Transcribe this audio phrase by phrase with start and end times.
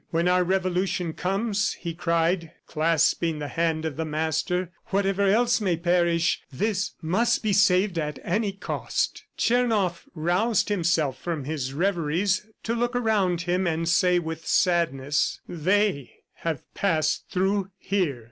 [0.09, 5.77] "When our revolution comes," he cried, clasping the hand of the master, "whatever else may
[5.77, 12.73] perish, this must be saved at any cost!" Tchernoff roused himself from his reveries to
[12.73, 18.19] look around him and say with sadness: "THEY have passed through here!"